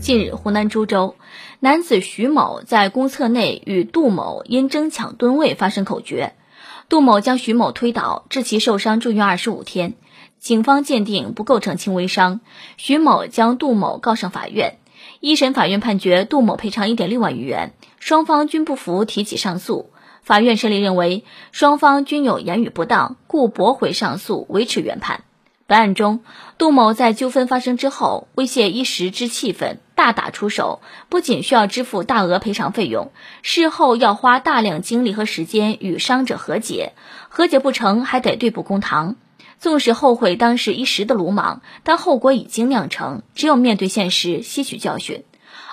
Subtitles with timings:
[0.00, 1.14] 近日，湖南株洲
[1.60, 6.32] 男子徐某在公厕内与杜某因争抢蹲位发生口角，
[6.88, 9.92] 杜某将徐某推倒，致其受伤，住院二十五天。
[10.38, 12.40] 警方鉴定不构成轻微伤，
[12.78, 14.78] 徐某将杜某告上法院。
[15.20, 19.90] 一审法院判决杜某赔偿一点六万余元，双方均不服，提起上诉。
[20.22, 25.24] 法院审理认为，双方均有言语不当，故驳回上诉，维持原判。
[25.66, 26.24] 本案中，
[26.58, 30.80] 杜某在纠纷发生之后，威胁一时之气愤，大打出手，
[31.10, 33.12] 不仅需要支付大额赔偿费用，
[33.42, 36.94] 事后要花大量精力和时间与伤者和解，
[37.28, 39.16] 和解不成还得对簿公堂。
[39.58, 45.22] 纵使后悔当时一时的鲁莽，但后果已经酿成，只有面对现实，吸取教训。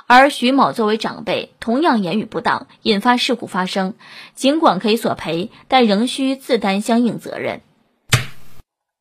[0.08, 3.94] 而徐某作为长辈，同样言语不当，引发事故发生，
[4.36, 7.62] 尽管可以索赔，但仍需自担相应责任。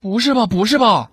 [0.00, 1.11] 不是吧，不是吧，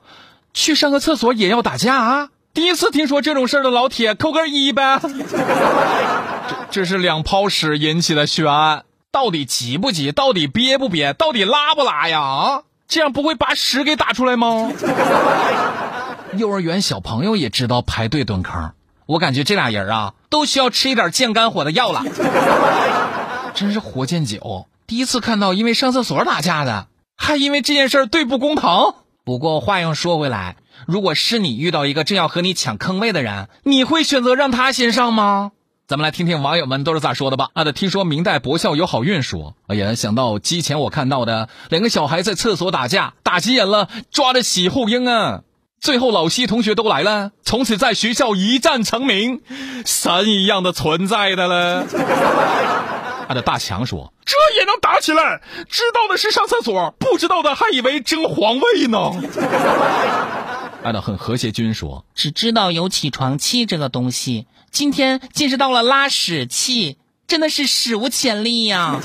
[0.53, 2.29] 去上个厕所也要打架啊！
[2.53, 4.99] 第一次听说这种事儿的老铁，扣个一呗。
[5.01, 10.11] 这 这是两泡屎引起的血案，到底急不急？
[10.11, 11.13] 到底憋不憋？
[11.13, 12.21] 到底拉不拉呀？
[12.21, 14.71] 啊，这样不会把屎给打出来吗？
[16.37, 18.71] 幼儿园小朋友也知道排队蹲坑，
[19.07, 22.03] 我感觉这俩人啊，都需要吃一点降肝火的药了。
[23.55, 26.85] 真是活见久，第一次看到因为上厕所打架的。
[27.15, 28.95] 还因为这件事对簿公堂。
[29.23, 30.57] 不过话又说回来，
[30.87, 35.51] 如果是你遇到一个正要和你抢坑位的人，你会选择让他先上吗？
[35.85, 37.49] 咱们来听听网友们都是咋说的吧。
[37.53, 45.41] 啊，的听说明代博孝有好运说，哎呀，想到机前我看到的两个小孩在厕所打架，打急眼了，抓着洗后婴啊。
[45.81, 49.41] 最后老西同学都来了，从此在学校一战成名，
[49.85, 51.85] 神一样的存在的了。
[53.27, 55.41] 他的大强说：“这也能打起来？
[55.69, 59.11] 知道的是上厕所，不知道的还以为争皇位呢。”
[60.83, 68.99] 爱的很和谐君说：“只知道有起床气这个东西，今天见识到了拉屎气，真的是史无前例呀！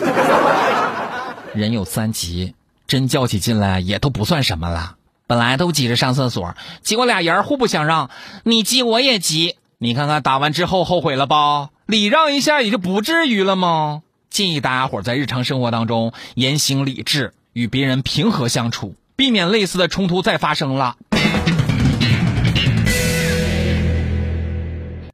[1.54, 2.54] 人有三急，
[2.88, 4.96] 真叫起劲来也都不算什么了。
[5.28, 8.10] 本来都急着上厕所，结果俩人互不相让，
[8.42, 9.54] 你急我也急。
[9.78, 11.70] 你看看打完之后后悔了吧？
[11.86, 20.96] 礼让一下也就不至于了吗？”建议大家伙在日常生活当中言行理智，与别人平和相处，避免类似的冲突再发生了。